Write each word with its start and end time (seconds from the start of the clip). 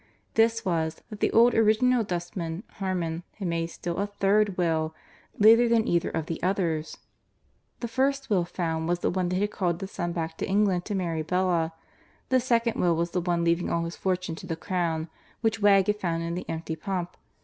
This 0.33 0.65
was, 0.65 1.03
that 1.11 1.19
the 1.19 1.29
old 1.31 1.53
original 1.53 2.03
dustman, 2.03 2.63
Harmon, 2.77 3.21
had 3.35 3.47
made 3.47 3.67
still 3.67 3.97
a 3.97 4.07
third 4.07 4.57
will, 4.57 4.95
later 5.37 5.69
than 5.69 5.87
either 5.87 6.09
of 6.09 6.25
the 6.25 6.41
others. 6.41 6.97
The 7.81 7.87
first 7.87 8.27
will 8.27 8.43
found 8.43 8.87
was 8.89 9.01
the 9.01 9.11
one 9.11 9.29
that 9.29 9.35
had 9.35 9.51
called 9.51 9.77
the 9.77 9.85
son 9.85 10.11
back 10.11 10.37
to 10.39 10.47
England 10.47 10.85
to 10.85 10.95
marry 10.95 11.21
Bella. 11.21 11.71
The 12.29 12.39
second 12.39 12.81
will 12.81 12.95
was 12.95 13.11
the 13.11 13.21
one 13.21 13.43
leaving 13.43 13.69
all 13.69 13.83
his 13.85 13.95
fortune 13.95 14.33
to 14.37 14.47
the 14.47 14.55
Crown, 14.55 15.07
which 15.41 15.59
Wegg 15.61 15.85
had 15.85 15.99
found 16.01 16.23
in 16.23 16.33
the 16.33 16.49
empty 16.49 16.75
pump. 16.75 17.15